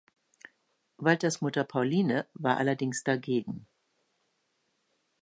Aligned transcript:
Walters 0.97 1.41
Mutter 1.43 1.63
Pauline 1.63 2.25
war 2.33 2.57
allerdings 2.57 3.03
dagegen. 3.03 3.67